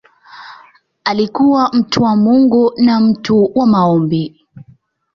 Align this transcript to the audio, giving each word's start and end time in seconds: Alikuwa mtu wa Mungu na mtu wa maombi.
Alikuwa 1.03 1.69
mtu 1.73 2.03
wa 2.03 2.15
Mungu 2.15 2.73
na 2.77 2.99
mtu 2.99 3.51
wa 3.59 3.65
maombi. 3.67 4.45